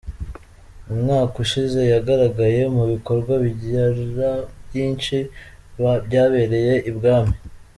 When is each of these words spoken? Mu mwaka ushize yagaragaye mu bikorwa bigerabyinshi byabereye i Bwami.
Mu 0.85 0.95
mwaka 1.01 1.35
ushize 1.45 1.79
yagaragaye 1.93 2.61
mu 2.75 2.83
bikorwa 2.91 3.33
bigerabyinshi 3.43 5.17
byabereye 6.05 6.73
i 6.89 6.91
Bwami. 6.95 7.35